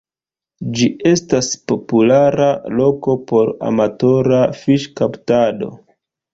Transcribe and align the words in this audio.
Ĝi 0.77 0.87
estas 1.09 1.49
populara 1.73 2.49
loko 2.81 3.17
por 3.33 3.55
amatora 3.71 4.43
fiŝkaptado. 4.65 5.75